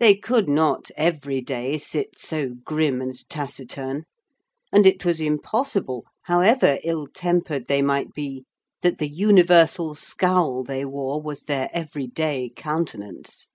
They 0.00 0.16
could 0.16 0.48
not 0.48 0.90
every 0.96 1.40
day 1.40 1.78
sit 1.78 2.18
so 2.18 2.54
grim 2.64 3.00
and 3.00 3.14
taciturn; 3.28 4.06
and 4.72 4.84
it 4.84 5.04
was 5.04 5.20
impossible, 5.20 6.04
however 6.22 6.80
ill 6.82 7.06
tempered 7.06 7.68
they 7.68 7.80
might 7.80 8.12
be, 8.12 8.44
that 8.82 8.98
the 8.98 9.08
universal 9.08 9.94
scowl 9.94 10.64
they 10.64 10.84
wore 10.84 11.22
was 11.22 11.42
their 11.44 11.70
every 11.72 12.08
day 12.08 12.50
countenance. 12.56 13.46